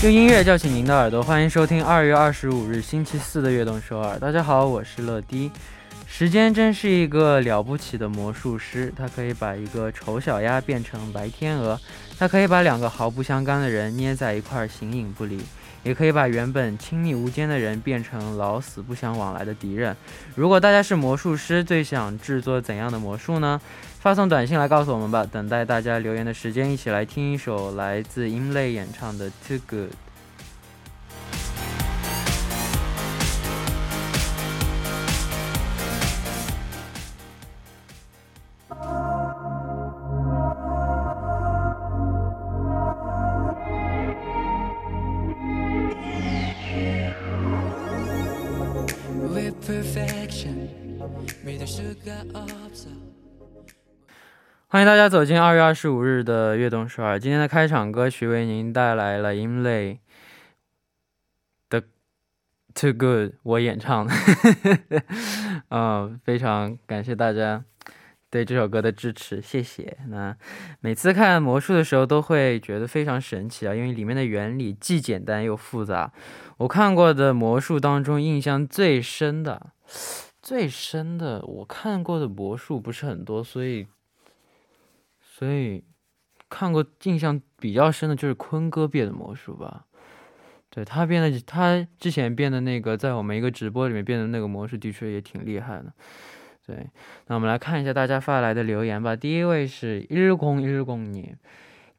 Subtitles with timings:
[0.00, 4.14] 用音乐叫醒您的耳朵，欢迎收听二月二十五日星期四的《悦动首尔》。
[4.20, 5.50] 大家好，我是乐迪。
[6.06, 11.76] 时间真是一个了不起的魔术师，他可以把一个丑小鸭变成白天鹅，
[12.16, 15.42] 他可以把两个毫不相干的人捏在一块儿形影不离，
[15.82, 19.96] 也可以把原本亲密无间的人变成老死不相往来的敌人。
[20.34, 23.60] 如果大家是魔术师，最想制作怎样的魔术呢？
[24.00, 29.90] 发送短信来告诉我们吧，等待大家留言的时间，一起来听一首来自音类演唱的《Too Good》。
[54.70, 57.18] 欢迎大家走进二月二十五日的悦动首尔。
[57.18, 59.98] 今天的开场歌曲为您带来了音类
[61.70, 61.80] 的
[62.74, 64.12] 《Too Good》，我演唱的。
[65.70, 67.64] 嗯， 非常感谢大家
[68.28, 69.96] 对这首歌的支持，谢谢。
[70.08, 70.36] 那
[70.80, 76.12] 每次看魔术的时候都会觉得非常神奇啊，因为里面的原理既简单又复杂。
[76.58, 79.70] 我看过的魔术当中，印象最深的、
[80.42, 83.86] 最深的，我看过的魔术不是很多，所以。
[85.37, 85.83] 所以
[86.49, 89.85] 看过印象比较深的就是坤哥变的魔术吧，
[90.69, 95.93] 对他变的，他之前变的那个，在我们一个直播里面变的那个魔术的确也挺厉害的。
[96.65, 96.89] 对，
[97.27, 99.15] 那我们来看一下大家发来的留言吧。
[99.15, 101.35] 第一位是일공일공 님，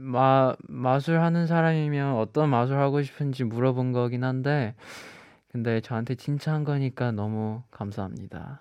[0.00, 4.74] 마, 마술 하는 사람이면 어떤 마술 하고 싶은지 물어본 거긴 한데,
[5.48, 8.60] 근데 저한테 칭찬한 거니까 너무 감사합니다.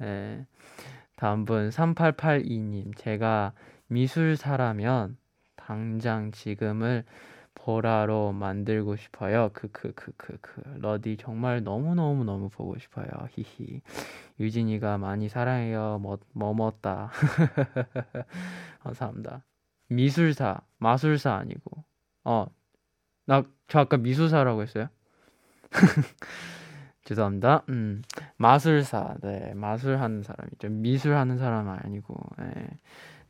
[0.00, 0.46] 네.
[1.16, 2.96] 다음 분, 3882님.
[2.96, 3.52] 제가
[3.88, 5.16] 미술사라면
[5.54, 7.04] 당장 지금을
[7.64, 9.50] 보라로 만들고 싶어요.
[9.52, 10.78] 크크크크크.
[10.78, 13.06] 러디 정말 너무너무너무 보고 싶어요.
[13.30, 13.82] 히히.
[14.38, 15.98] 유진이가 많이 사랑해요.
[16.00, 17.10] 뭐, 뭐뭐다.
[18.82, 19.44] 감사합니다.
[19.88, 21.84] 미술사, 마술사 아니고.
[22.24, 22.46] 어,
[23.26, 24.88] 나, 저 아까 미술사라고 했어요?
[27.04, 27.64] 죄송합니다.
[27.68, 28.02] 음,
[28.36, 30.68] 마술사, 네, 마술 하는 사람이죠.
[30.68, 32.68] 미술 하는 사람은 아니고, 네.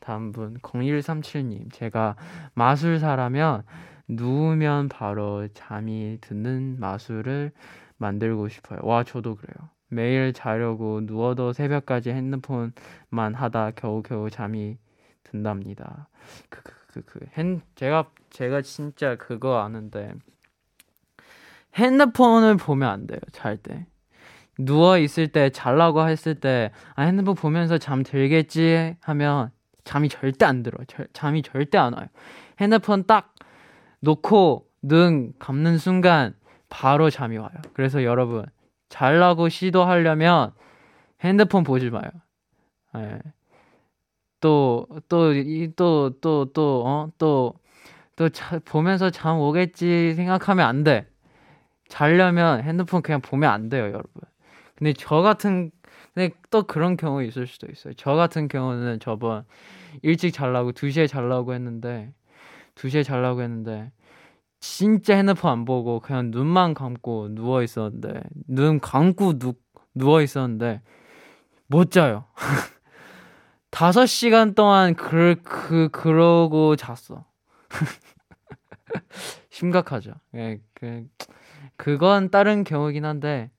[0.00, 1.72] 다음 분, 0137님.
[1.72, 2.16] 제가
[2.54, 3.64] 마술사라면
[4.10, 7.52] 누우면 바로 잠이 드는 마술을
[7.98, 8.80] 만들고 싶어요.
[8.82, 9.68] 와, 저도 그래요.
[9.88, 14.78] 매일 자려고 누워도 새벽까지 핸드폰만 하다 겨우겨우 잠이
[15.24, 16.08] 든답니다.
[16.48, 20.12] 그, 그, 그, 그, 핸, 제가, 제가 진짜 그거 아는데,
[21.74, 23.86] 핸드폰을 보면 안 돼요, 잘 때.
[24.58, 29.50] 누워 있을 때, 잘라고 했을 때, 아, 핸드폰 보면서 잠 들겠지 하면
[29.84, 30.84] 잠이 절대 안 들어요.
[30.86, 32.06] 절, 잠이 절대 안 와요.
[32.60, 33.34] 핸드폰 딱
[34.00, 36.34] 놓고 눈 감는 순간
[36.68, 37.50] 바로 잠이 와요.
[37.74, 38.46] 그래서 여러분,
[38.88, 40.52] 잘라고 시도하려면
[41.20, 42.10] 핸드폰 보지 마요.
[42.94, 43.18] 네.
[44.40, 45.32] 또, 또,
[45.76, 47.54] 또, 또, 또, 어, 또,
[48.16, 51.06] 또 자, 보면서 잠 오겠지 생각하면 안 돼.
[51.88, 54.22] 자려면 핸드폰 그냥 보면 안 돼요, 여러분.
[54.76, 55.70] 근데 저 같은,
[56.14, 57.92] 근데 또 그런 경우 있을 수도 있어요.
[57.94, 59.44] 저 같은 경우는 저번
[60.02, 62.12] 일찍 잘라고 2시에 잘라고 했는데,
[62.80, 63.90] 2시에 잘라고 했는데,
[64.58, 69.54] 진짜 핸드폰 안 보고 그냥 눈만 감고 누워 있었는데, 눈 감고 누,
[69.94, 70.82] 누워 있었는데,
[71.66, 72.24] 못 자요.
[73.70, 77.24] 다섯 시간 동안 그, 그, 그러고 잤어.
[79.50, 80.12] 심각하죠.
[80.34, 81.06] 예, 그,
[81.76, 83.50] 그건 다른 경우긴 한데,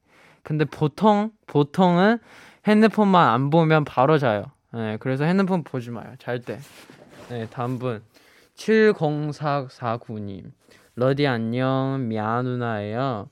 [0.44, 2.20] 근데 보통, 보통은
[2.68, 4.46] 핸드폰만 안 보면 바로 자요.
[4.76, 6.14] 예, 그래서 핸드폰 보지 마요.
[6.20, 6.60] 잘 때.
[7.30, 8.02] 네, 다음 분.
[8.56, 10.52] 70449님.
[10.96, 12.06] 러디 안녕.
[12.08, 13.30] 미아 누나예요.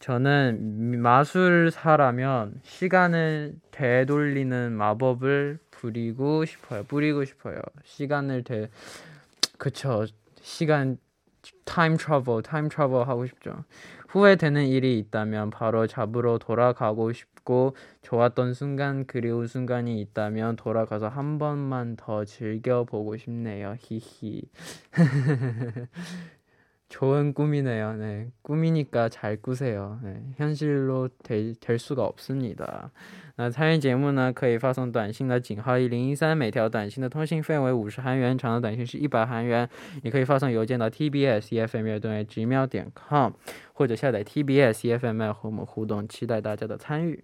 [0.00, 6.84] 저는 마술사라면 시간을 되돌리는 마법을 부리고 싶어요.
[6.84, 7.60] 뿌리고 싶어요.
[7.84, 8.68] 시간을 되
[9.56, 10.06] 그쵸.
[10.42, 10.98] 시간
[11.64, 13.64] 타임 트러블, 타임 트러블 하고 싶죠.
[14.08, 21.39] 후회되는 일이 있다면 바로 잡으러 돌아가고 싶 고 좋았던 순간 그리운 순간이 있다면 돌아가서 한
[21.39, 23.75] 번만 더 즐겨 보고 싶네요.
[23.79, 24.43] 히히.
[26.89, 27.97] 좋은 꿈이네요.
[27.97, 28.31] 네.
[28.41, 29.99] 꿈이니까 잘 꾸세요.
[30.03, 30.23] 네.
[30.37, 32.91] 현실로 될, 될 수가 없습니다.
[33.35, 39.69] 那参与节目呢，可以发送短信的井号一零一三，每条短信的通信费为五十韩元，长的短信是一百韩元。
[40.03, 43.33] 也可以发送邮件到 tbs efm 乐队 gmail 点 com，
[43.73, 47.23] 或者下载 tbs efm 和我们互动，期待大家的参与。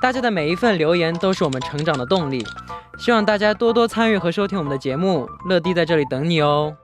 [0.00, 2.44] 大家的每一份留言都是我们成长的动力，
[2.98, 5.28] 希望大家多多参与和收听我们的节目。
[5.46, 6.74] 乐迪在这里等你哦。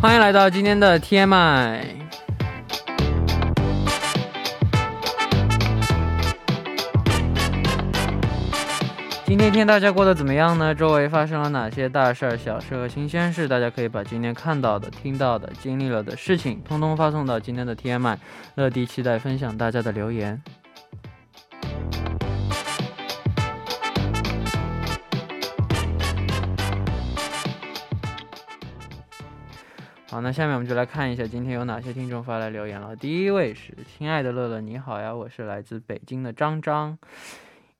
[0.00, 1.93] 欢迎来到今天的 TMI。
[9.34, 10.72] 今天一天大家过得怎么样呢？
[10.72, 13.48] 周围发生了哪些大事、小事和新鲜事？
[13.48, 18.16] 大家可以把今天看到的、听到的、经历了的事情，通通发送到今天的 TMI。
[18.54, 20.40] 乐迪期待分享大家的留言。
[30.10, 32.94] 好，那下面我们就来看一下今天有哪些听众发来留言了。
[32.94, 36.96] 第一位是亲爱的乐乐，你好呀，我是来自北京的张张。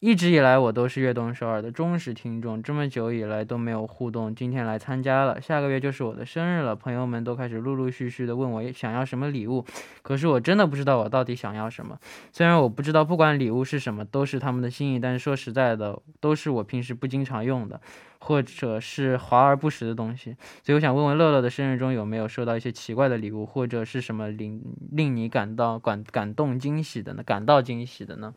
[0.05, 5.41] 一直以来我都是悦动首尔的忠实听众，这么久以来都没有互动，今天来参加了。
[5.41, 9.65] 下个月就是我的生日了，朋友们都开始陆陆续续的问我想要什么礼物，
[10.03, 11.99] 可是我真的不知道我到底想要什么。
[12.35, 17.81] 虽然我不知道不管礼物是什么都是他们的心意，但是说实在的，都是我平时不经常用的，
[18.19, 20.37] 或者是华而不实的东西。
[20.63, 24.61] 所以我想问问乐乐的生日中有没有收到一些奇怪的礼物，或者是什么令
[24.93, 27.23] 令你感到感感动惊喜的呢？
[27.23, 28.35] 感到惊喜的呢？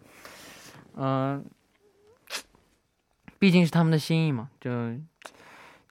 [0.95, 1.43] 嗯。
[3.39, 4.95] 毕竟是他们的心意嘛，就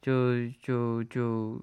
[0.00, 1.60] 就就就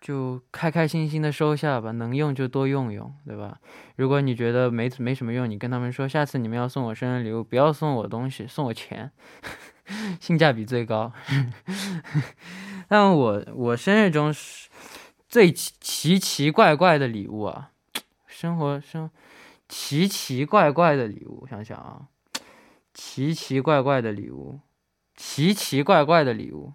[0.00, 3.58] 就开开心心的收下吧，能用就多用用，对吧？
[3.96, 9.10] 如果你觉得没没什么用，你跟他们说，下次你们要送我生日礼物，不要送我东西，送我钱，
[10.20, 11.12] 性价比最高。
[12.88, 14.68] 但我我生日中是
[15.28, 17.70] 最奇奇奇怪怪的礼物啊，
[18.26, 19.10] 生活生
[19.68, 22.06] 奇奇怪怪的礼物，想想啊，
[22.94, 24.60] 奇奇怪怪的礼物。
[25.16, 26.74] 奇奇怪怪的礼物，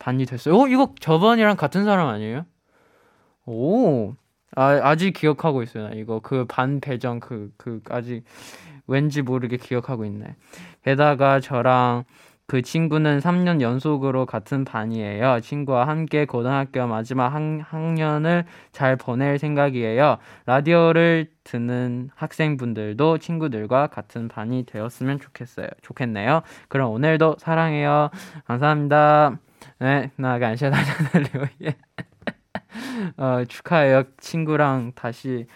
[0.00, 2.44] 반이 됐어요 어 이거 저번이랑 같은 사람 아니에요
[3.46, 4.14] 오
[4.56, 5.90] 아, 아직 기억하고 있어요.
[5.94, 8.24] 이거 그 반 배정 그, 그, 아직
[8.86, 10.34] 왠지 모르게 기억하고 있네.
[10.84, 12.04] 게다가 저랑
[12.46, 15.38] 그 친구는 3년 연속으로 같은 반이에요.
[15.40, 20.18] 친구와 함께 고등학교 마지막 학, 학년을 잘 보낼 생각이에요.
[20.46, 25.68] 라디오를 듣는 학생분들도 친구들과 같은 반이 되었으면 좋겠어요.
[25.82, 26.42] 좋겠네요.
[26.68, 28.10] 그럼 오늘도 사랑해요.
[28.46, 29.38] 감사합니다.
[29.79, 30.77] 네, 나 감사합니다.
[33.17, 34.03] 어, 축하해요.
[34.17, 35.47] 친구랑 다시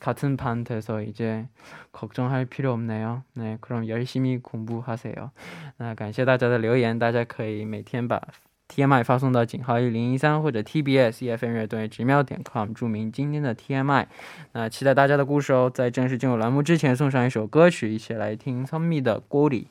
[0.00, 1.46] 같은 반 돼서 이제
[1.92, 3.22] 걱정할 필요 없네요.
[3.34, 5.30] 네, 그럼 열심히 공부하세요.
[5.78, 8.20] 那感谢大家的留言，大家可以每天把
[8.68, 14.06] TMI 发送到井号一零一三或者 TBS EFM 乐队直瞄点 com，注明今天的 TMI。
[14.52, 15.70] 那期待大家的故事哦。
[15.72, 19.68] 在正式进入栏目之前，送上一首歌曲，一起来听聪密的锅里。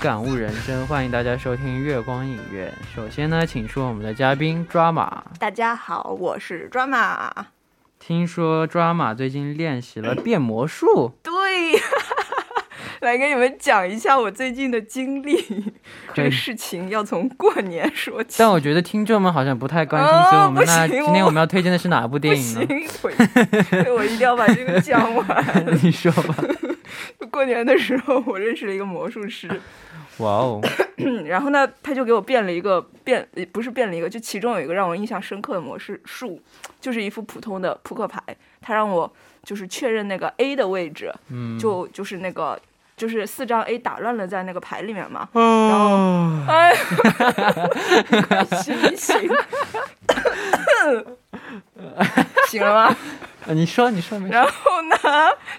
[0.00, 2.72] 感悟人生， 欢迎大家收听月光影院。
[2.96, 5.22] 首先呢，请出我们的嘉宾抓马。
[5.38, 7.30] 大家好，我是抓马。
[7.98, 11.12] 听说抓马最近练习了变魔术。
[11.22, 11.32] 对。
[13.00, 15.72] 来给你们讲一下我最近的经历，
[16.14, 18.36] 这个事情要从过年说起。
[18.38, 22.66] 但我觉得听众们好像不太关心，所以我们那今天我们要推荐的是哪部电影呢？
[23.94, 25.78] 我一定要把这个讲完。
[25.82, 26.34] 你说吧。
[27.30, 29.48] 过年的时候，我认识了一个魔术师。
[30.18, 30.60] 哇哦！
[31.24, 36.40] 然后呢，他就给我变了一个变，不是变了一个，就其中有一个让我印象深刻的魔术术，
[36.80, 38.22] 就是一副普通的扑克牌。
[38.60, 39.10] 他让我
[39.42, 42.60] 就是确认那个 A 的位置，嗯，就就是那个。
[42.96, 46.74] 就是四张 A 打乱了在那个牌里面嘛，然后， 哎，
[48.60, 49.16] 醒一醒，
[52.48, 52.96] 醒了吗？
[53.46, 54.28] 你说，你说没？
[54.30, 54.96] 然后呢，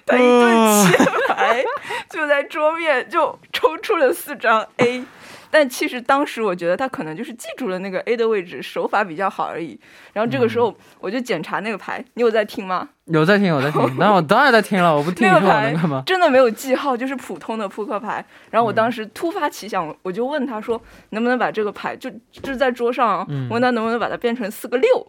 [0.06, 0.98] 他一顿切
[1.28, 1.64] 牌，
[2.10, 5.04] 就在桌面就抽出了四张 A。
[5.52, 9.78] 但其实当时我觉得他可能就是记住了那个 A 的位置，手法比较好而已。
[10.14, 12.88] 然后这个时候我就检查那个牌，你有在听吗？
[13.04, 13.80] 有在听，有在听。
[14.00, 15.74] 那我当然在听了，我不听那个牌
[16.06, 18.24] 真的没有记号，就是普通的扑克牌。
[18.50, 20.80] 然后我当时突发奇想，我就问他说，
[21.10, 25.06] 能不能把这个牌就就是在桌上，问他能不能把它变成四个六。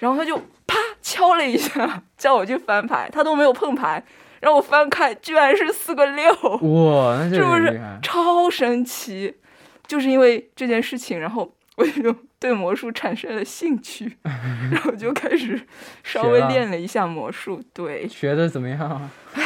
[0.00, 4.02] 然后他就啪敲了一下，叫我去翻牌，他都没有碰牌，
[4.40, 6.32] 让我翻开，居然是四个六。
[6.32, 9.36] 哇，那是不是超神奇？
[9.86, 15.60] 就是因为这件事情，然后我就对魔术产生了兴趣， 然后就开始
[16.02, 17.62] 稍微练了一下魔术。
[17.72, 19.10] 对，学的怎么样啊？
[19.34, 19.42] 唉，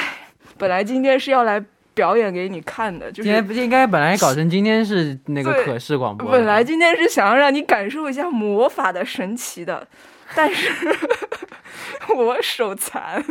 [0.58, 6.30] 本来今天是要来表演给你看的，就是今天不应该本来搞成今天是那个可视广播。
[6.30, 9.86] 本来今天是想要让你感受一下魔法的神奇的，
[10.34, 10.72] 但是
[12.16, 13.24] 我手残，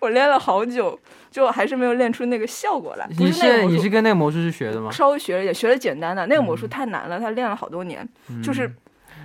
[0.00, 0.98] 我练了好久。
[1.30, 3.08] 就还是没有练出那个效果来。
[3.18, 4.90] 你是你是跟那个魔术师学的吗？
[4.90, 6.26] 稍微学了一点，学了简单的。
[6.26, 8.06] 那个魔术太难了，他练了好多年。
[8.44, 8.70] 就是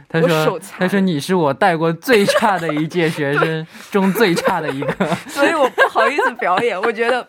[0.08, 6.82] 他说他说你是我带过最差的一届学生中最差的一个， 所以我不好意思表演。
[6.82, 7.28] 我觉得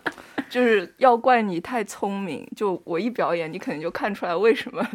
[0.49, 4.89] 就是要怪你太聪明，就我一表演，你肯定就看出来为什么了。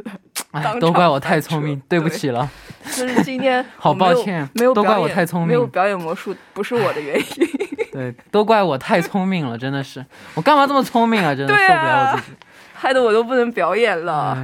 [0.80, 2.50] 都怪我太聪明，对不起了。
[2.96, 7.48] 就是今天 好抱歉，没有都怪我太聪明，没有表演魔术不是我的原因。
[7.92, 10.06] 对，都怪我太聪明了，真的是，
[10.36, 11.34] 我干嘛这么聪明啊？
[11.34, 12.38] 真的受不了我自己，
[12.74, 14.38] 害得我都不能表演了。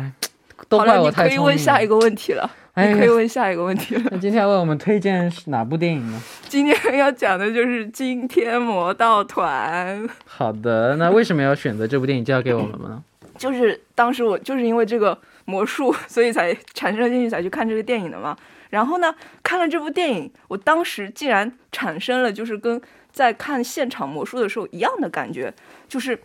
[0.67, 1.29] 都怪我太聪明了。
[1.29, 4.03] 你可以问下一个问题了，你可以问下一个问题了。
[4.11, 6.21] 那今天要为我们推荐是哪部电影呢？
[6.47, 10.01] 今天要讲的就是《惊天魔盗团》。
[10.25, 13.01] 好的，那为什么要选择这部电影交给我们呢？
[13.39, 18.37] 就是当时我就是因为这个魔术， 所以才产生了兴趣，才去看这个电影的嘛。
[18.69, 22.79] 然后呢，看了这部电影，我当时竟然产生了就是跟。
[23.11, 25.51] 在看现场魔术的时候，一样的感觉，
[25.87, 26.17] 就是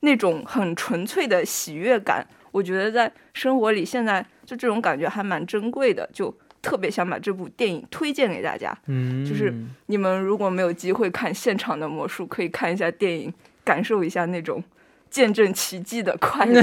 [0.00, 2.26] 那种很纯粹的喜悦感。
[2.50, 8.76] 我觉得在生活里，现在就这种感觉还蛮珍贵的，就特别想把这部电影推荐给大家。
[8.86, 9.52] 嗯，就是
[9.86, 14.64] 你们如果没有机会看现场的魔术，可以看一下电影，感受一下那种
[15.12, 16.62] 见证奇迹的快乐。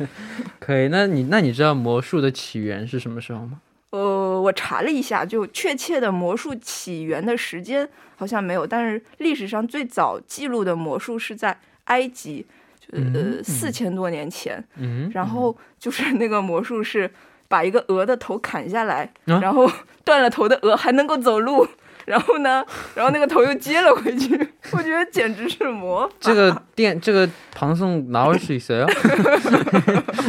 [0.58, 3.60] 可以，那你那你知道魔术的起源是什么时候吗？
[3.90, 12.46] 呃，我查了一下，就确切的魔术起源的时间好像没有，但是历史上最早记录的魔术是在埃及，
[12.90, 14.64] 呃，四千多年前。
[14.76, 17.10] 嗯，然后就是那个魔术是
[17.48, 19.70] 把一个鹅的头砍下来，然后
[20.04, 21.68] 断了头的鹅还能够走路。
[22.04, 22.64] 然后呢？
[22.94, 24.34] 然后那个头又接了回去，
[24.72, 26.10] 我觉得简直是魔。
[26.20, 28.88] 这个电，这个唐宋哪位是谁啊？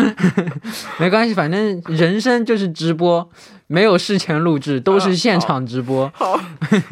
[0.99, 3.27] 没关系，反正人生就是直播，
[3.67, 6.11] 没有事前录制，都是现场直播。
[6.13, 6.39] 好，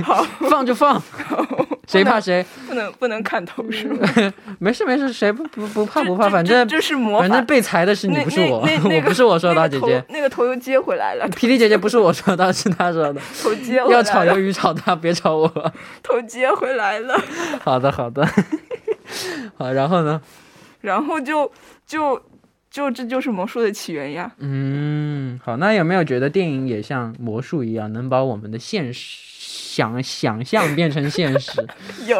[0.04, 1.02] 好， 放就放。
[1.88, 2.46] 谁怕谁？
[2.70, 4.08] 不能不能砍头是吗？
[4.60, 7.28] 没事没事，谁不不不怕不怕，反正这是魔法。
[7.28, 10.02] 反正被裁的是你，不是我，我不是我说的，姐姐。
[10.08, 11.28] 那个头又接回来了。
[11.32, 13.20] 霹雳姐姐不是我说的，是她说的。
[13.44, 15.50] 头接要炒鱿鱼炒他，别炒我。
[16.02, 17.22] 头接回来了。
[17.62, 18.26] 好的好的。
[19.58, 20.22] 好，然后呢？
[20.80, 21.52] 然后就
[21.86, 22.20] 就
[22.72, 24.32] 就这就是魔术的起源呀。
[24.40, 29.30] 嗯，好，那有没有觉得电影也像魔术一样，能把我们的现实？
[29.42, 31.66] 想想象变成现实，
[32.06, 32.18] 有，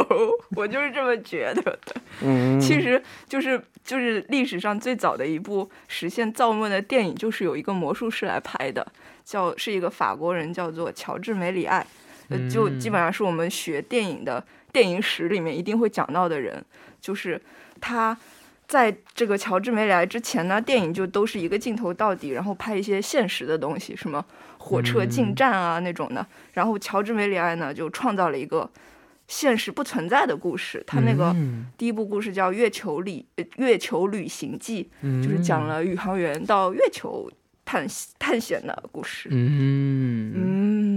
[0.56, 1.96] 我就是这么觉得的。
[2.22, 8.86] 嗯，其实就是就是历史上最早的一部实现造梦的电影，就是有一个魔术师来拍的，
[9.26, 11.86] 叫是一个法国人，叫做乔治梅里爱，
[12.30, 14.42] 呃，就基本上是我们学电影的
[14.72, 16.64] 电影史里面一定会讲到的人，
[17.02, 17.42] 就是
[17.82, 18.18] 他。
[18.72, 24.26] 在这个乔治梅里埃之前呢，电影就都是一个镜头到底，然后拍一些现实的东西，什么
[24.58, 26.26] 火车进站啊那种的。
[26.54, 28.72] 然后乔治梅里埃呢就创造了一个
[29.28, 30.82] 现实不存在的故事。
[30.88, 34.90] 他那个嗯第一部故事叫《月球旅呃月球旅行记》，
[35.22, 37.30] 就是讲了宇航员到月球
[37.66, 37.86] 探
[38.18, 39.28] 探险的故事。
[39.34, 40.32] 嗯。
[40.34, 40.51] 嗯，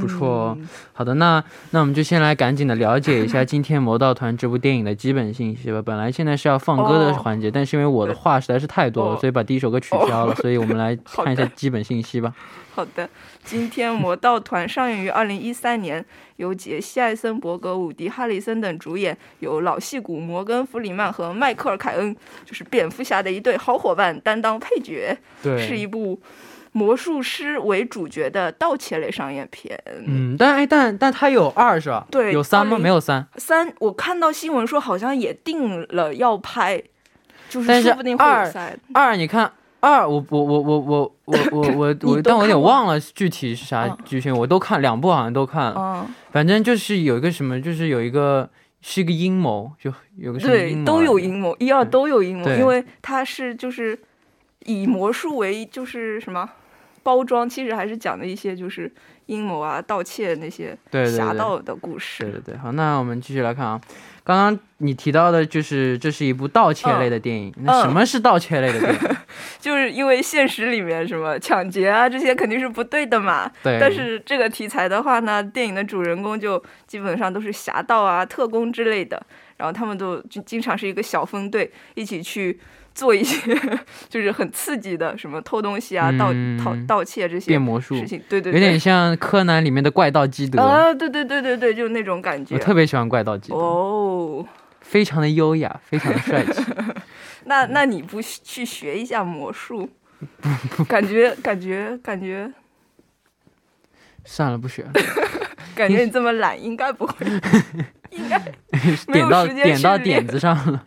[0.05, 0.59] 不错哦
[0.93, 5.83] 好的，那那我们就先来赶紧的了解一下今天《魔道团》这部电影的基本信息吧。
[5.83, 10.35] 本来现在是要放歌的哦环节，但是因为我的话实在是太多了，哦所以把第一首歌取消了。
[10.37, 12.33] 所以我们来看一下基本信息吧。
[12.75, 13.09] 好的，
[13.45, 16.05] 今天《魔道团》上映于二零一三年，
[16.37, 26.21] 由杰西·艾森伯格、伍迪·哈里森等主演，由老戏骨摩根·弗里曼和迈克尔·凯恩，就是蝙蝠侠的一对好伙伴担当配角，对，是一部
[26.77, 29.81] 魔术师为主角的盗窃类商业片。
[30.05, 32.05] 嗯，但哎，但但它有二是吧？
[32.11, 32.77] 对有三吗？
[32.77, 36.83] 没有三，三，我看到新闻说好像也定了要拍，
[37.49, 38.77] 就是说不定会有二三。
[38.93, 41.39] 二你看二，我我我我我我
[41.77, 45.75] 我我但我有点忘了具体是啥嗯剧情，我都看两部，好像都看了。
[45.77, 48.51] 嗯，反正就是有一个什么，就是有一个
[48.81, 53.97] 是一个阴谋，就有个什么阴对，谋都有阴谋，一二都有阴谋，因为他是就是
[54.65, 56.51] 以魔术为就是什么
[57.05, 58.91] 包装，其实还是讲的一些就是
[59.27, 62.23] 阴谋啊、盗窃那些侠盗的故对事。
[62.25, 63.81] 对对对，好，那我们继续来看啊。
[64.25, 69.17] 刚刚你提到的就是这是一部盗窃类的电影，那什么是盗窃类的电影？
[69.61, 73.51] 就是因为现实里面什么抢劫啊这些肯定是不对的嘛。
[73.63, 79.23] 对，但是这个题材的话呢，电影的主人公就基本上都是侠盗啊、特工之类的，
[79.59, 82.59] 然后他们都经常是一个小分队，一起去
[82.95, 83.55] 做一些
[84.09, 88.23] 就是很刺激的，什么偷东西啊、盗嗯盗盗窃这些变魔术事，情。
[88.29, 90.63] 对对有，点像柯南里面的怪盗基德。
[90.63, 92.61] 啊，对对对对对，就是那种感觉我。
[92.61, 94.47] 特别喜欢怪盗基德，哦，
[94.81, 96.63] 非常的优雅，非常的帅气。
[97.47, 99.91] 那那你不去学一下魔术？
[100.89, 102.51] 感觉感觉感觉
[104.25, 104.93] 算了，不学了。
[105.75, 107.27] 感觉你这么懒，应该不会，
[108.11, 108.39] 应该
[109.13, 110.87] 点到点到点子上了。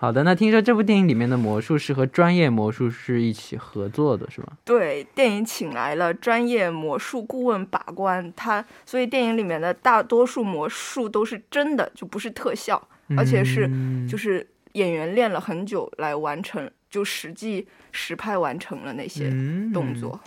[0.00, 4.50] 好的，那听说这部电影里面的魔术师和专业魔术师一起合作的，是吧？
[4.64, 12.82] 对，电影请来了专业魔术顾问把关，他所以电影里面的大多数魔术都是真的，就不是特效，
[13.14, 20.18] 而且是嗯就是演员练了很久来完成，就实际实拍完成了那些嗯动作。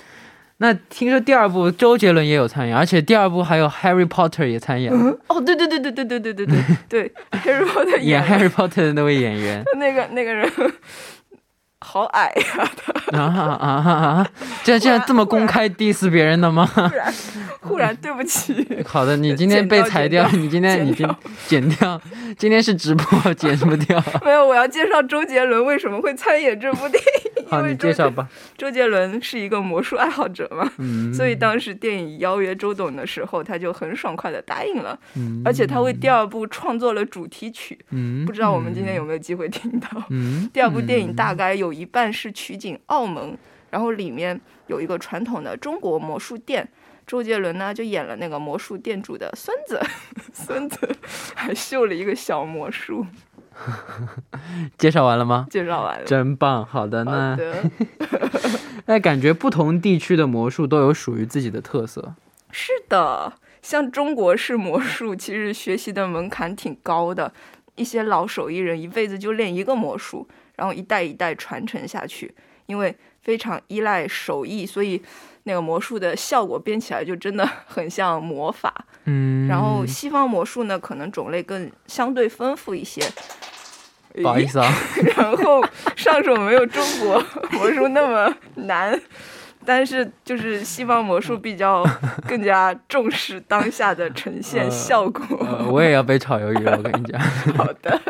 [0.58, 4.94] 那听说第二部周杰伦也有参演，而且第二部还有 Harry Potter 也参演，
[5.28, 9.64] 哦，对对对对对对对对对 对，Harry Potter 演 Harry Potter 的那位演员。
[9.78, 10.50] 那个那个人
[11.84, 12.70] 好矮呀、
[13.12, 14.28] 啊啊啊啊！
[14.64, 16.66] 这这样这么公开 diss 别人的吗？
[16.66, 17.14] 忽然
[17.60, 21.08] 忽然对不起，好的，你今天被裁掉，你今天剪你今
[21.48, 22.02] 剪掉，
[22.38, 24.02] 今天是直播，剪不掉。
[24.24, 27.44] 没有，我要介绍周杰伦为什么会参演这部电影。
[27.48, 28.28] 好，因为周你介绍吧。
[28.58, 39.88] 周杰伦是一个魔术爱好者嘛，嗯，所以当时电影邀约周董的时候，他就很爽快的答应了，嗯而且他为第二部创作了主题曲，嗯，不知道我们今天有没有机会听到。
[40.10, 43.38] 嗯，第二部电影大概有一半是取景澳门，
[43.70, 46.70] 然后里面有一个传统的中国魔术店。
[47.06, 49.82] 周杰伦呢就演了那个魔术店主的孙子，
[50.32, 50.96] 孙子
[51.36, 53.06] 还秀了一个小魔术。
[54.80, 55.46] 介绍完了吗？
[55.50, 57.38] 介绍完了，真棒，好的，好那，
[58.88, 62.16] 那感觉不同地区的魔术都有属于自己的特色。
[62.52, 67.34] 是的，像中国式魔术，其实学习的门槛挺高的，
[67.76, 72.34] 一些老手艺人一辈子就练一个魔术，然后一代一代传承下去，
[72.66, 75.02] 因为非常依赖手艺，所以
[75.44, 78.86] 那个魔术的效果编起来就真的 很像魔法。
[79.06, 83.02] 嗯，然后西方魔术呢，可能种类更相对丰富一些。
[84.22, 84.72] 不好意思啊，
[85.18, 87.20] 然后上手没有中国
[87.52, 88.32] 魔术那么
[88.68, 89.02] 难，
[89.66, 91.84] 但是就是西方魔术比较
[92.28, 95.24] 更加重视当下的呈现呃效果。
[95.40, 97.20] 呃我也要被炒鱿鱼了，我跟你讲。
[97.58, 98.02] 好的，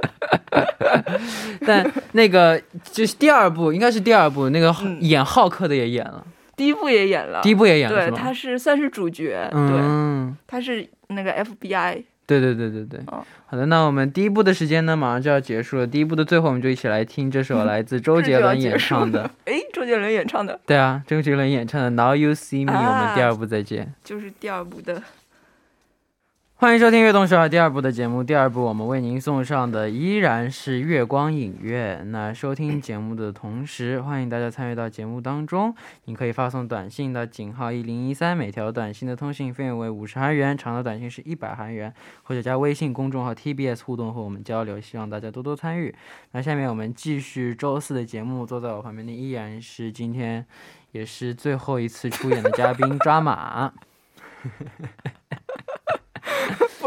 [1.66, 2.62] 但那个
[2.92, 8.12] 就是第二部，应该是第二部，那个嗯演浩克的也演了，第一部也演了，第一部也演了，对，是？
[8.12, 13.00] 他是算是主角，对，嗯，他是那个 FBI，对对对对对。
[13.08, 15.86] 哦好的，那我们第一部的时间呢，马上就要结束了。
[15.86, 19.30] 第一部的最后，我们就一起来听这首来自周杰伦演唱的。
[19.46, 23.94] 哎，周杰伦演唱的，对啊，周杰伦演唱的《Now You See Me》，啊我们第二部再见。
[24.04, 25.02] 就是第二部的。
[26.64, 28.24] 欢迎收听《悦动十二》第二部的节目。
[28.24, 32.10] 第二部我们为您送上的依然是月光影院。
[32.10, 35.76] 那收听节目的同时，欢迎大家参与到节目当中。
[36.06, 44.80] 您可以发送短信到井号一零一三，每条短信的通信费用为五十韩元，长的短信是一百韩元，或者加微信公众号 TBS 互动和我们交流。
[44.80, 45.94] 希望大家多多参与。
[46.32, 50.46] 那下面我们继续周四的节目，坐在我旁边的依然是今天
[50.94, 53.74] 也是最后一次出演的嘉宾抓马。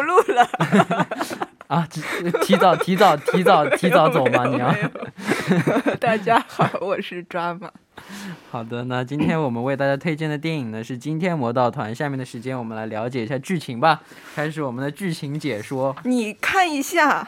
[0.06, 0.48] 不录了，
[1.66, 2.00] 啊，提
[2.44, 4.46] 提早提早提早 提早走吗？
[4.46, 4.72] 你要？
[5.98, 7.68] 大家好，我是抓马。
[8.52, 11.90] 好的，那今天我们为大家推荐的电影呢是《惊天魔盗团》。
[11.94, 14.00] 下面的时间我们来了解一下剧情吧，
[14.36, 15.96] 开始我们的剧情解说。
[16.04, 17.26] 你看一下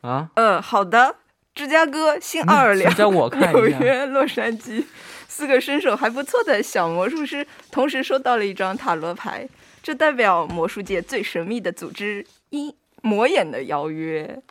[0.00, 0.28] 啊？
[0.34, 1.14] 呃，好的。
[1.54, 4.84] 芝加哥、新奥尔良、纽约、洛杉矶，
[5.26, 9.48] 四个身手还不错的小魔术师同时收到了一张塔罗牌，
[9.88, 14.42] 这代表魔术界最神秘的组织——阴魔眼的邀约。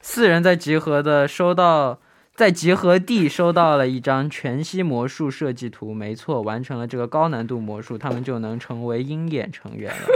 [0.00, 2.00] 四人在集合的收到，
[2.34, 5.92] 在集合地收到了一张全息魔术设计图。
[5.92, 10.08] 没错，完成了这个高难度魔术，他们就能成为鹰眼成员了。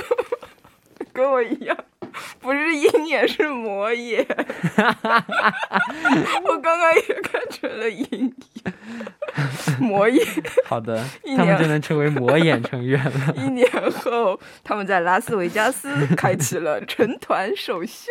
[1.13, 1.77] 跟我一样。
[2.41, 4.27] 不是鹰眼，是魔眼。
[6.45, 8.75] 我刚刚也看成了鹰眼，
[9.81, 10.27] 魔眼。
[10.65, 11.05] 好的，
[11.37, 13.35] 他们就能成为魔眼成员了。
[13.37, 18.11] 一年后，他们在拉斯维加斯开启了成团首秀。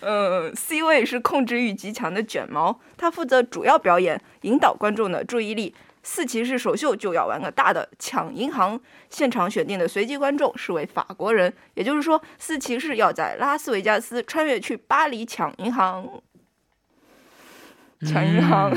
[0.00, 5.74] 嗯，C 位是控制欲极强的卷毛，他负责主要表演，引导观众的注意力。
[6.04, 8.78] 四骑士首秀就要玩个大的，抢银行。
[9.10, 16.06] 现场选定的随机观众是位法国人，也就是说，四骑士要在拉斯维加斯穿越去巴黎抢银行。
[18.06, 18.70] 抢银行。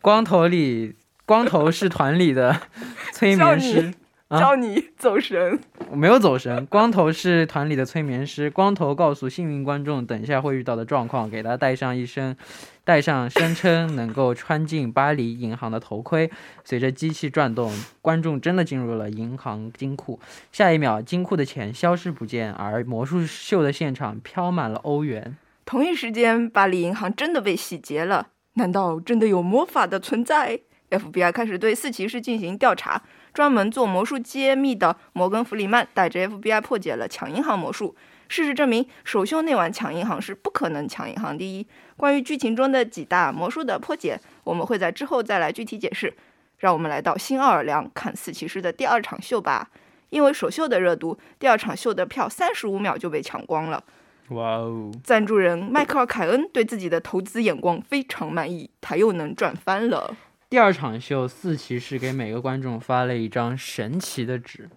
[0.00, 2.62] 光头里，光头是团里的
[3.12, 3.94] 催眠师。
[4.38, 5.58] 教你走神，
[5.90, 6.64] 我没有走神。
[6.66, 8.50] 光头是团里的催眠师。
[8.50, 12.36] 光头告诉幸运观众，等一下会遇到的状况，给他戴上一身，
[12.84, 16.30] 戴上声称能够穿进巴黎银行的头盔。
[16.64, 20.18] 随着机器转动，观众真的进入了银行金库。
[20.50, 25.36] 下一秒，金库的钱消失不见，而魔术秀的现场飘满了欧元。
[25.64, 28.28] 同一时间，巴黎银行真的被洗劫了。
[28.54, 33.02] 难道真的有魔法的存在？FBI 开始对四骑士进行调查。
[33.32, 37.94] 专门做魔术揭秘的摩根·弗里曼带着 FBI 破解了抢银行魔术。
[38.28, 41.66] 事实证明，首秀那晚抢银行是不可能抢银行第一。
[41.96, 46.14] 关于剧情中的几大魔术的破解，我们会在之后再来具体解释。
[46.58, 49.68] 让我们来到新奥尔良看四骑士的第二场秀吧。
[50.10, 53.82] 因为首秀的热度，第二场秀的票三十五秒就被抢光了。
[54.28, 54.90] 哇哦！
[55.02, 60.14] 赞助人迈克尔·凯恩对自己的投资眼光非常满意，他又能赚翻了。
[60.52, 64.68] 第二场秀，四骑士给每个观众发了一张神奇的纸。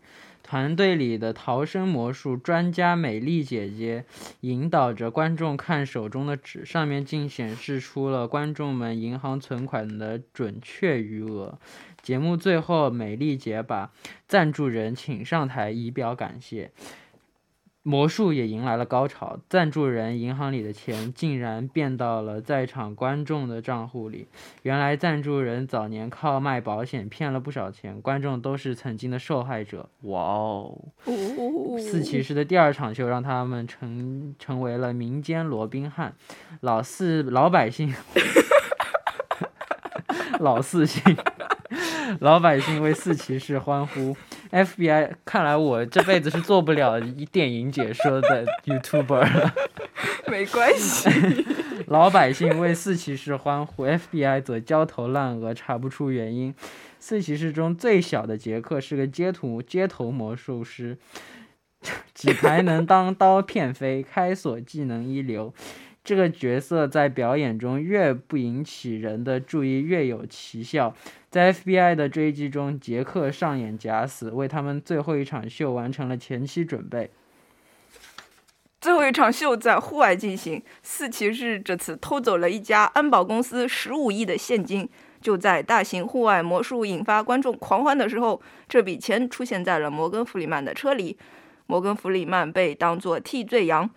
[0.42, 4.06] 团队里的逃生魔术专家美丽姐姐
[4.40, 11.60] 引导着观众看手中的纸，上面竟显示出了观众们银行存款的准确余额。
[12.02, 13.92] 节目最后，美丽姐把
[14.30, 16.72] 赞助人请上台，以表感谢。
[17.88, 24.28] 魔术也迎来了高潮，赞助人银行里的钱竟然变到了在场观众的账户里。
[24.64, 29.88] 原来赞助人早年靠卖保险骗了不少钱，观众都是曾经的受害者。
[30.02, 30.76] 哇哦！
[31.78, 36.16] 四骑士的第二场秀让他们成成为了民间罗宾汉，
[36.62, 37.94] 老四老百姓，
[40.42, 41.16] 老四姓。
[42.20, 44.16] 老百姓为四骑士欢呼
[44.52, 47.00] ，FBI，看来我这辈子是做不了
[47.32, 49.54] 电影解说的 YouTuber 了。
[50.28, 51.10] 没关系。
[51.88, 56.54] 老百姓为四骑士欢呼，FBI 则焦头烂额，查不出原因。
[57.00, 60.98] 四骑士中最小的杰克是个街头街头魔术师，
[62.16, 65.54] 几排能当刀片飞，开锁技能一流。
[66.06, 70.96] 这个角色在表演中越不引起人的注意，越有奇效。
[71.32, 77.10] 在 FBI 的追击中，杰克上演假死，为他们最后一场秀完成了前期准备。
[78.80, 84.88] 最后一场秀在户外进行，四骑士这次偷走了一家安保公司十五亿的现金。
[85.20, 88.40] 就在大型户外魔术引发观众狂欢的时候，
[88.70, 91.18] 这笔钱出现在了摩根·弗里曼的车里。
[91.66, 93.90] 摩根·弗里曼被当作替罪羊，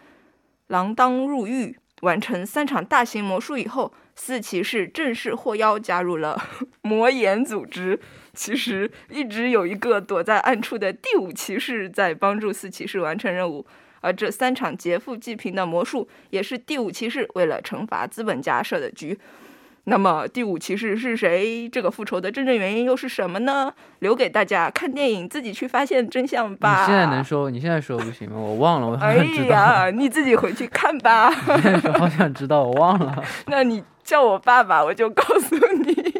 [0.68, 1.77] 锒铛入狱。
[2.02, 6.40] 完成三场大型魔术以后，四骑士正式获邀加入了
[6.82, 7.98] 魔眼组织。
[8.34, 13.66] 其实一直有一个躲在暗处的第五骑士在帮助四骑士完成任务，
[14.00, 19.18] 而这三场劫富济贫的魔术也是第五骑士为了惩罚资本家设的局。
[19.88, 21.66] 那么第五骑士是谁？
[21.66, 23.72] 这个复仇的真正原因又是什么呢？
[24.01, 26.83] 留给大家看电影自己去发现真相吧。
[26.83, 27.51] 你现在能说？
[27.51, 28.37] 你现在说不行吗？
[28.38, 29.16] 我忘了，我哎
[29.48, 31.31] 呀，你自己回去看吧。
[31.98, 33.24] 好想知道，我忘了。
[33.48, 36.12] 那你叫我爸爸，我就告诉你。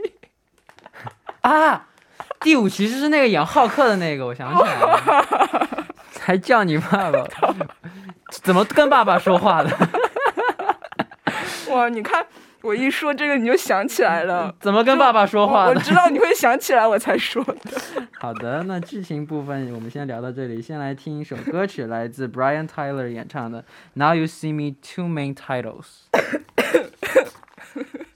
[1.42, 1.88] 啊，
[2.40, 5.87] 第五骑士是那个演浩克的那个，我想起来了。
[6.18, 7.22] 还叫你爸爸？
[8.31, 9.70] 怎么跟爸爸说话的？
[11.70, 12.26] 哇，你看。
[12.62, 15.66] 我一说这个你就想起来了，怎么跟爸爸说话？
[15.66, 17.56] 我知道你会想起来，我才说的。
[18.18, 23.62] 好的，那剧情部分我们先聊到这里，先来听一首歌曲，来自 Brian Tyler 演唱的
[23.94, 26.08] 《Now You See Me》，Two Main Titles。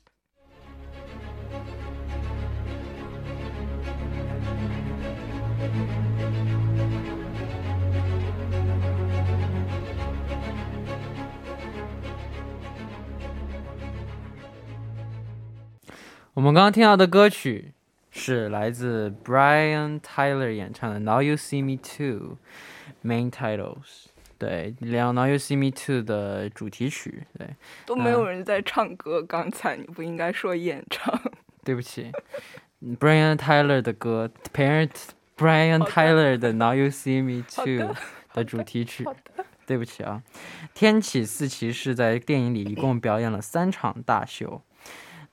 [16.35, 17.75] 我们刚刚听到的歌曲
[18.11, 22.39] 是来自 Brian Tyler 演唱的《Now You See Me Too》
[23.07, 24.07] ，Main Titles。
[24.39, 27.25] 对，然后《Now You See Me Too》的主题曲。
[27.39, 31.21] 对，都没有人在唱歌，刚才你不应该说演唱。
[31.63, 32.11] 对不起
[32.83, 34.91] ，Brian Tyler 的歌，Parent
[35.37, 37.95] Brian Tyler 的《Now You See Me Too》
[38.33, 39.07] 的主题曲。
[39.67, 40.23] 对不起啊，
[40.73, 44.63] 天启四骑士在电影里一共表演了三场大秀。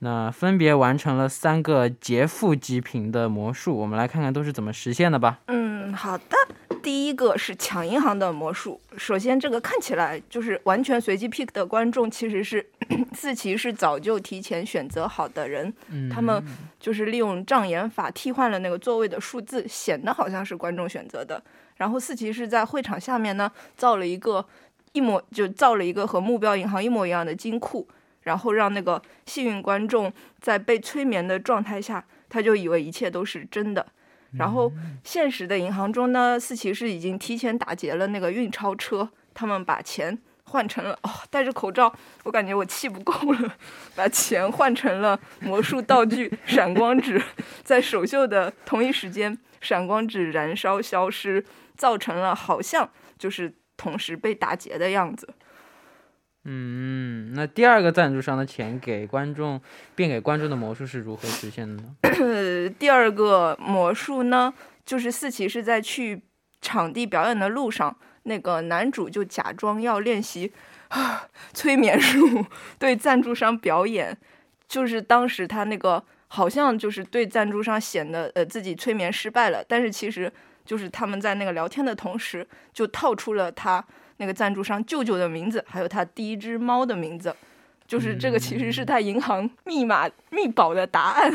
[0.00, 5.40] 那分别完成了三个劫富济贫的魔术，我们来看看都是怎么实现的吧。
[5.46, 6.36] 嗯，好的。
[6.82, 8.80] 第一个是抢银行的魔术。
[8.96, 12.66] 首先，这个看起来就是完全随机 pick 的观众，其实是
[13.12, 15.70] 四骑是早就提前选择好的人，
[16.10, 16.42] 他们
[16.78, 21.42] 就是利用障眼法替换了那个座位的数字，显得好像是观众选择的。
[21.76, 24.46] 然后四骑士在会场下面呢造了一个
[24.92, 27.86] 一模就造了一个和目标银行一模一样的金库。
[28.30, 33.84] 然后让那个幸运观众在被催眠的状态下，他就以为一切都是真的。
[34.38, 43.56] 然后现实的银行中呢，四骑士已经提前打劫了那个运钞车，他们把钱换成了哦，戴着口罩，我感觉我气不够了，
[43.96, 47.20] 把钱换成了魔术道具闪光纸，
[47.64, 51.44] 在首秀的同一时间，闪光纸燃烧消失，
[51.76, 52.88] 造成了好像
[53.18, 55.34] 就是同时被打劫的样子。
[56.52, 59.60] 嗯，那第二个赞助商的钱给观众
[59.94, 61.94] 变给观众的魔术是如何实现的呢？
[62.76, 64.52] 第二个魔术呢，
[64.84, 66.22] 就是四骑士在去
[66.60, 70.50] 场地表演的路上，那个男主就假装要练习
[70.88, 72.44] 啊催眠术，
[72.80, 74.18] 对赞助商表演，
[74.66, 80.32] 就是当时他那个好像就是对赞助商显得呃自己催眠失败了，但是其实
[80.64, 83.84] 就是他们在那个聊天的同时就套出了他。
[84.20, 87.34] 那个赞助商舅舅的名字，还有他第一只猫的名字，
[87.86, 91.32] 就是这个其实是他银行密码密保的答案，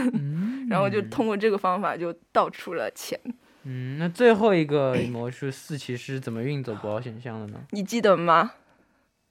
[0.69, 3.19] 然后就通过这个方法就盗出了钱。
[3.63, 7.60] 嗯，那最后一个 魔术四骑士怎么运走保险箱的呢？
[7.71, 8.52] 你记得吗？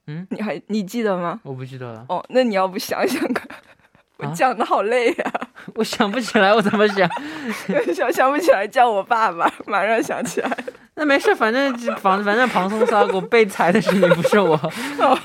[0.08, 1.40] 嗯，你还你记得吗？
[1.44, 2.04] 我不记得了。
[2.08, 3.48] 哦，那你要不想想看？
[4.18, 5.43] 我讲的好累呀，
[5.74, 7.08] 我想不起来，我怎么想？
[7.94, 10.50] 想想不起来，叫我爸爸，马上想起来。
[10.96, 14.56] 那没事，反正反反正庞松撒狗被裁的是你，不是我。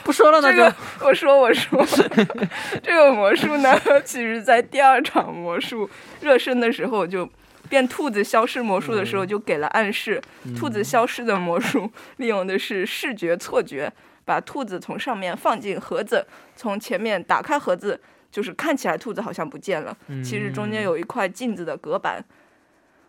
[0.03, 0.75] 不说了，那就
[1.05, 1.85] 我说我说，
[2.81, 5.87] 这个魔术呢，其实在第二场魔术
[6.21, 7.29] 热身的时候，就
[7.69, 10.19] 变兔子消失魔术的时候就给了暗示。
[10.57, 13.93] 兔子消失的魔术利用的是视觉错觉，
[14.25, 16.25] 把兔子从上面放进盒子，
[16.55, 18.01] 从前面打开盒子。
[18.31, 22.23] 就是看起来兔子好像不见了，其实中间有一块镜子的隔板，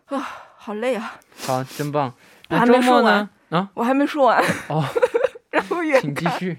[0.07, 0.17] 啊，
[0.57, 1.19] 好累啊！
[1.37, 2.13] 好，真棒！
[2.49, 4.83] 我还没说完啊， 我还没说完哦。
[5.51, 6.57] 然后远请继续。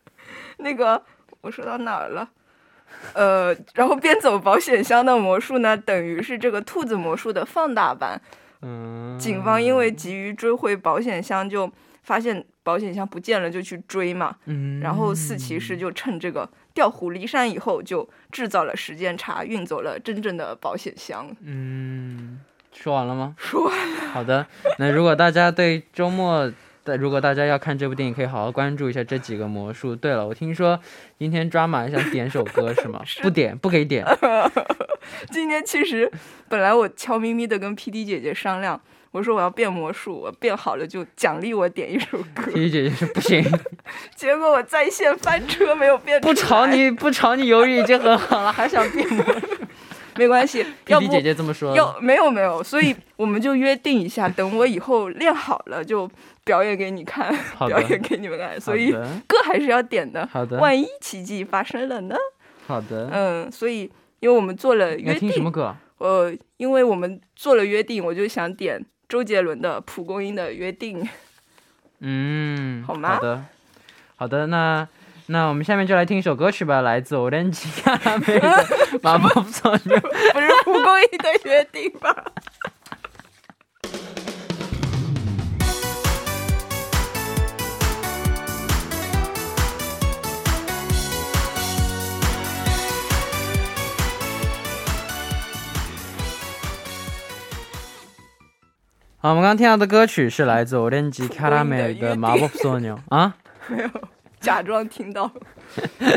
[0.58, 1.02] 那个
[1.40, 2.28] 我说到哪儿了？
[3.14, 8.20] 呃，然后边走保险箱的魔术呢，等于是这个兔子魔术的放大版。
[8.62, 9.18] 嗯。
[9.18, 11.70] 警方因为急于追回保险箱，就
[12.02, 14.36] 发现保险箱不见了，就去追嘛。
[14.44, 14.80] 嗯。
[14.80, 16.48] 然后四骑士就趁这个。
[16.74, 21.34] 调虎离山以后，就制造了时间差，运走了真正的保险箱。
[21.40, 22.40] 嗯，
[22.72, 23.36] 说完了吗？
[23.38, 24.00] 说完了。
[24.12, 24.44] 好的，
[24.78, 26.52] 那如果大家对周末
[26.84, 29.94] 的，如果大家要看这部电影，可以好好关注一下这几个魔术。
[29.94, 30.78] 对了，我听说
[31.16, 33.00] 今天抓马想点首歌是吗？
[33.22, 34.04] 不点，不给点。
[35.30, 36.10] 今天其实
[36.48, 38.80] 本来我悄咪咪的跟 P D 姐姐商量。
[39.14, 42.42] 我说我要变魔术，我变好了就奖励我点一首歌。
[42.46, 43.44] 皮皮姐姐说不行，
[44.16, 46.20] 结果我在线翻车没有变。
[46.20, 49.46] 不吵你不吵你犹豫已经很好了，还想变魔术？
[50.18, 51.76] 没关系，要不姐姐这么说。
[51.76, 56.10] 要没有没有，所以我们就约定一下，等我以后练好了就
[56.44, 57.32] 表演给你看，
[57.68, 58.60] 表演给你们看。
[58.60, 58.90] 所以
[59.28, 60.28] 歌还是要点的。
[60.32, 60.58] 好的。
[60.58, 62.16] 万一奇迹发生了呢？
[62.66, 63.08] 好的。
[63.12, 65.28] 嗯，所以因为我们做了约定。
[65.28, 65.76] 听什么歌？
[65.98, 68.84] 呃，因为我们做了约定，我就想点。
[69.08, 71.04] 周杰伦的《蒲公英的约定》，
[72.00, 73.14] 嗯， 好吗？
[73.16, 73.44] 好的，
[74.16, 74.86] 好的，那
[75.26, 78.48] 那我们下面就来听一首歌曲吧，来自 Orange 卡梅的
[79.02, 79.88] 《马不草不是
[80.64, 82.24] 《蒲公英的约定》吧？
[99.24, 103.34] 好，我们刚刚听到的歌曲是来自 Orange Caramel 的《马布索牛》啊。
[103.68, 103.88] 没有，
[104.38, 105.32] 假装听到。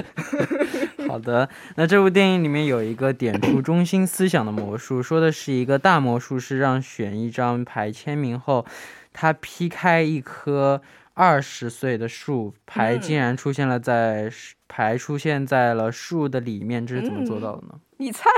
[1.08, 8.66] 好的，那这部电影里面有一个点出中心思想的魔术，说的是一个大魔术师让选一张牌签名后，
[9.14, 10.82] 他劈开一棵
[11.14, 14.30] 二十岁的树，牌竟然出现了在
[14.68, 17.76] 牌出现在了树的里面，这是怎么做到的呢？
[17.96, 18.30] 你猜。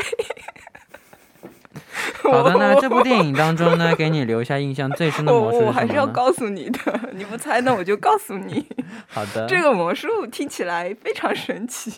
[2.24, 5.68] 好的，那这部电影当中呢，给你留下印象最深的魔术是什么？
[5.68, 8.66] 我还是要告诉你的，你不猜那我就告诉你。
[9.08, 11.92] 好的，这个魔术听起来非常神奇，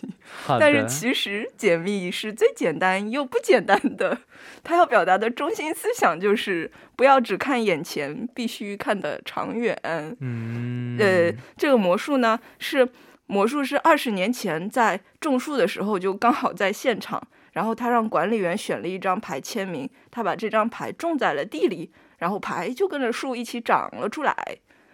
[0.46, 4.18] 但是其实解密是最简单又不简单的。
[4.64, 9.76] 它要表达的中心思想就是不要只看眼前，必须看得长远。
[10.20, 12.88] 嗯，呃，这个魔术呢是
[13.26, 17.22] 魔术是二十年前在种树的时候就刚好在现场。
[17.52, 24.34] 然后他让管理员选了一张牌签名，他把这张牌种在了地里，然后牌就跟着树一起长了出来。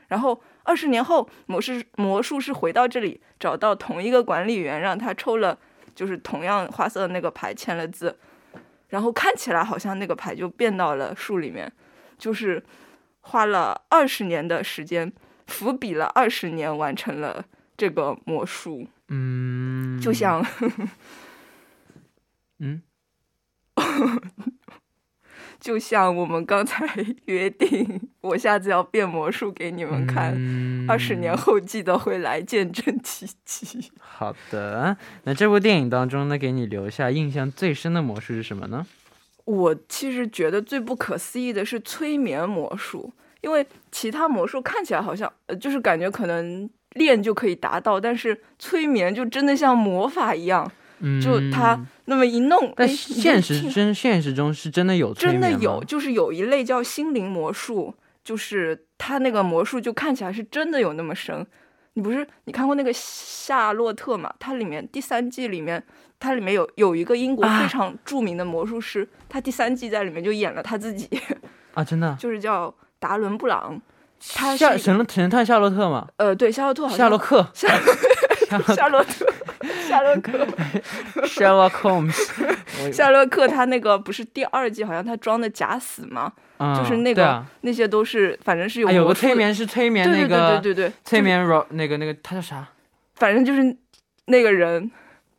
[0.09, 5.57] 然后二十年后，魔术魔术师回到这里，找到同一个管理员，让他抽了
[5.95, 8.19] 就是同样花色的那个牌，签了字，
[8.89, 11.71] 然后看起来好像那个牌就变到了树里面，
[12.19, 12.61] 就是
[13.21, 15.13] 花了二十年的时间，
[15.47, 17.45] 伏笔了二十年，完成了
[17.77, 18.89] 这个魔术。
[19.09, 20.45] 嗯，就像。
[22.59, 22.83] 嗯，
[25.61, 26.87] 就像我们刚才
[27.27, 30.35] 约定，我下次要变魔术给你们看，
[30.89, 33.91] 二十年后记得回来见证奇迹。
[33.99, 38.87] 好的，那这部电影当中呢，给你留下印象最深的魔术是什么呢？
[39.45, 50.71] 我其实觉得最不可思议的是催眠魔术，因为其他魔术看起来好像，呃，就是感觉可能练就可以达到，但是催眠就真的像魔法一样。
[51.23, 61.47] 就他那么一弄，但现实真现实中是真的有真的有，就是有一类叫心灵魔术，就是他那个魔术就看起来是真的有那么深。
[61.95, 64.33] 你不是你看过那个夏洛特嘛？
[64.39, 65.83] 它里面第三季里面，
[66.21, 71.09] 它里面有有一个英国非常著名的魔术师，他第三季在里面就演了他自己
[71.75, 73.81] 啊，真的就是叫达伦布朗。
[74.35, 76.07] 他夏神神探夏洛特嘛？
[76.17, 77.69] 呃，对，夏洛特好像，夏洛克，夏
[78.75, 79.27] 夏洛特。
[79.89, 80.47] 夏洛克，
[81.27, 82.15] Sherlock Holmes，
[82.93, 86.33] 夏洛克他那个不是第二季，好像他装的假死吗？
[86.77, 92.67] 就是那个那些都是，反正是有有个催眠是催眠那个，对对对对，催眠那个那个他叫啥？
[93.15, 93.77] 反正就是
[94.27, 94.91] 那个人，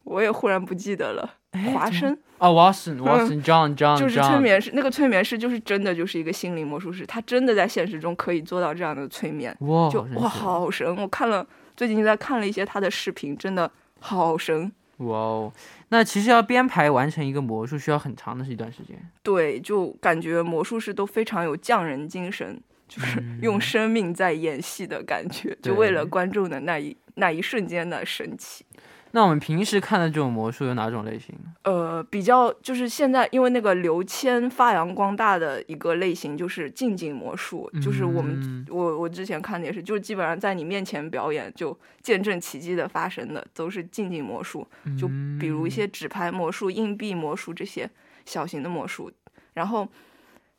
[0.04, 1.36] 我也忽然不记得了。
[1.74, 9.54] 华生哦，华生，华生，John John，就是催眠师，那个催眠师就是真的就是一个心灵魔术师，他真的在现实中可以做到这样的催眠。
[9.62, 10.96] 哇，就哇好神！
[10.96, 13.70] 我看了最近在看了一些他的视频，真的。
[14.00, 15.54] 好神哇哦！
[15.90, 18.98] 那其实要编排完成一个魔术需要很长的一段时间。
[19.24, 28.66] 对，就感觉魔术师都非常有匠人精神，就是用生命在演戏的感觉，就为了观众的那一那一瞬间的神奇。
[29.12, 31.36] 那我们平时看的这种魔术有哪种类型？
[31.64, 44.68] 呃，比较就是现在因为那个刘谦发扬光大的一个类型就是近景魔术，就是我们我我之前看的也是，就是基本上在你面前表演就见证奇迹的发生的都是近景魔术，
[45.00, 45.08] 就
[45.40, 47.90] 比如一些纸牌魔术、硬币魔术这些
[48.26, 49.12] 小型的魔术，
[49.54, 49.88] 然后。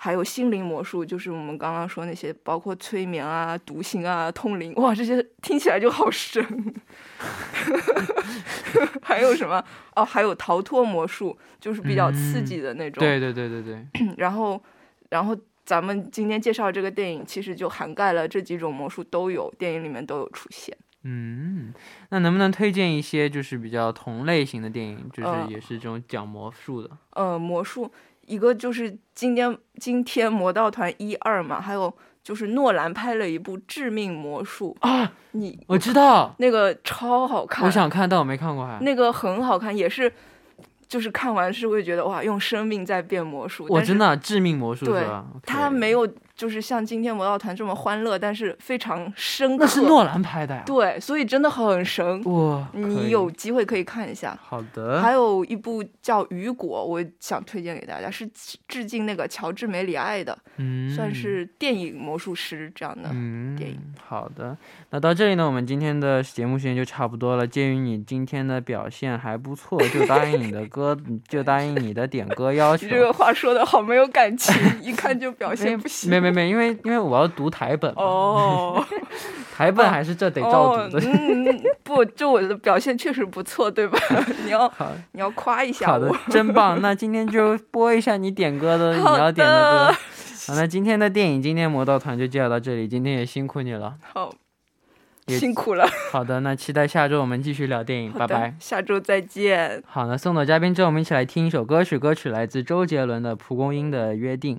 [0.03, 6.43] 还有心灵魔术，就是我们刚刚说那些，包括催眠啊、读心啊、通灵，哇，这些听起来就好神。
[9.03, 9.63] 还有什么？
[9.95, 12.99] 哦，还有逃脱魔术，就是比较刺激的那种。
[12.99, 13.87] 对对对对对。
[14.17, 14.59] 然后，
[15.11, 15.37] 然后
[15.67, 20.75] 咱们今天介绍这个电影，其实就涵盖了这几种魔术都有，电影里面都有出现。
[21.03, 21.75] 嗯，
[22.09, 26.91] 那能不能推荐一些就是比较同类型的电影，就是也是这种讲魔术的？
[27.11, 27.93] 呃，魔术。
[28.31, 40.13] 一个就是今天今天魔道团一二嘛，还有就是诺兰拍了一部《致命魔术》啊，你我知道那个超好看，我想看但我没看过还那个很好看，也是
[40.87, 45.27] 就是看完是会觉得哇，用生命在变魔术，我真的致命魔术是吧？
[45.45, 46.09] 他没有。
[46.41, 49.65] 就是像今天魔道团这么欢乐，但是非常深刻。
[49.65, 50.63] 那是诺兰拍的呀。
[50.65, 52.67] 对，所以真的很神哇！
[52.73, 54.35] 你有机会可以看一下。
[54.41, 55.03] 好的。
[55.03, 58.27] 还有一部叫《雨果》，我想推荐给大家，是
[58.67, 60.39] 致敬那个乔治梅里爱的，
[60.97, 63.11] 算是电影魔术师这样的
[63.59, 63.79] 电影。
[64.03, 64.57] 好的，
[64.89, 67.47] 那到这里呢，我们今天的节目时间就差不多了。
[67.47, 70.97] 鉴于你今天的表现还不错，就答应你的歌，
[71.29, 72.89] 就答应你的点歌要求。
[72.89, 76.09] 这个话说的好没有感情， 一看就表现不行。
[76.09, 76.30] 没没。
[76.31, 78.85] 没，因为因为我要读台本哦，
[79.55, 81.07] 台本还是这得照读的。
[81.07, 83.99] 嗯，不，就我的表现确实不错，对吧？
[84.45, 84.73] 你要
[85.13, 86.81] 你要夸一下我，好的真棒。
[86.81, 89.93] 那今天就播一下你点歌的，你要点的歌。
[90.47, 93.95] 好，那今天的电影今天魔道团就介绍到这里，今天也辛苦你了。
[94.15, 94.33] 好，
[95.29, 95.87] 辛苦了。
[96.11, 98.55] 好的，那期待下周我们继续聊电影，拜拜。
[98.59, 99.83] 下周再见。
[99.87, 104.57] 好，那送走嘉宾之后，我们一起来听一首歌曲，歌曲来自周杰伦的《蒲公英的约定》。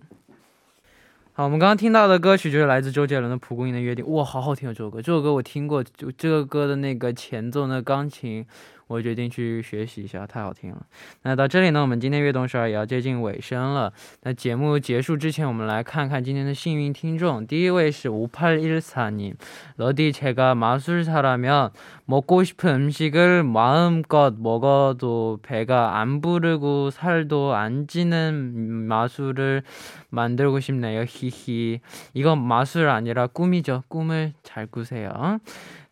[1.44, 4.74] 我们刚刚听到的歌曲就是来自周杰伦的《蒲公英的约定》，哇，好好听啊！
[4.74, 8.46] 这首歌，这首歌我听过，就这个歌的那个前奏那钢琴，
[8.91, 10.87] 我决定去学习一下，太好听了。
[11.23, 13.93] 那到这里呢，我们今天悦动十二也要接近尾声了。
[14.23, 17.45] 那节目结束之前，我们来看看今天的幸运听众。
[17.45, 19.35] 第一位是五八一4님
[19.77, 21.71] 러디 제가 마술사라면
[22.05, 29.65] 먹고 싶은 음식을 마음껏 먹어도 배가 안 부르고 살도 안 찌는 마술을
[30.11, 31.05] 만들고 싶네요.
[31.09, 31.81] 히히.
[32.15, 33.83] 이건 마술 아니라 꿈이죠.
[33.89, 35.41] 꿈을 잘 꾸세요.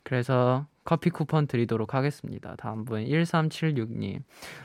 [0.04, 2.55] 그래서 커피 쿠폰 드리도록 하겠습니다.
[2.57, 4.21] 다음 분 1376님.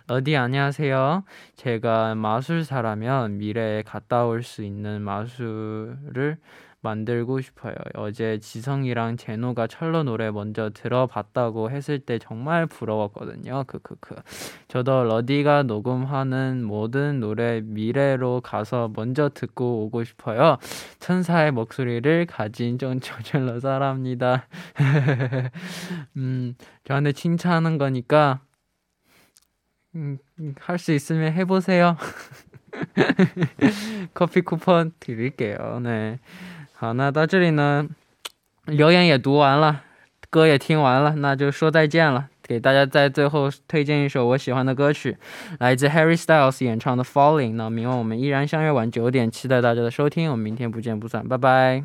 [0.09, 1.25] 러디 안녕하세요.
[1.57, 6.39] 제가 마술사라면 미래에 갔다 올 수 있는 마술을
[6.85, 7.75] 만들고 싶어요.
[7.95, 13.65] 어제 지성이랑 제노가 철로 노래 먼저 들어봤다고 했을 때 정말 부러웠거든요.
[13.67, 14.15] 크크크.
[14.69, 20.59] 저도 러디가 녹음하는 모든 노래 미래로 가서 먼저 듣고 오고 싶어요.
[21.01, 24.47] 천사의 목소리를 가진 쫑쫑젤러 사랍니다.
[26.17, 26.55] 음,
[26.85, 28.41] 저한테 칭찬하는 거니까
[29.95, 30.19] 음,
[30.61, 31.97] 할수 있으면 해보세요.
[34.15, 35.81] 커피 쿠폰 드릴게요.
[35.83, 36.19] 네.
[36.85, 37.89] 好，那到这里呢，
[38.67, 39.81] 留言也读完了，
[40.29, 42.29] 歌也听完了，那就说再见了。
[42.47, 45.17] 给大家在最后推荐一首我喜欢的歌曲，
[45.61, 47.53] 来自 Harry Styles 演唱的《Falling》。
[47.55, 50.31] 那明晚我们依然相约晚九点，期待大家的收听。
[50.31, 51.85] 我们明天不见不散，拜拜。